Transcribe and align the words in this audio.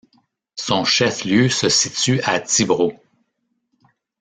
Son 0.55 0.83
chef-lieu 0.83 1.47
se 1.49 1.69
situe 1.69 2.21
à 2.23 2.39
Tibro. 2.39 2.93